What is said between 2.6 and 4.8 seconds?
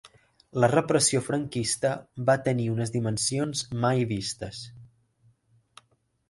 unes dimensions mai vistes.